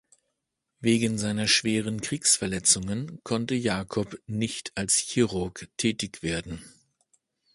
Wegen 0.79 1.19
seiner 1.19 1.47
schweren 1.47 2.01
Kriegsverletzungen 2.01 3.19
konnte 3.23 3.53
Jacob 3.53 4.17
nicht 4.25 4.71
als 4.73 4.95
Chirurg 4.97 5.67
tätig 5.77 6.23
werden. 6.23 6.59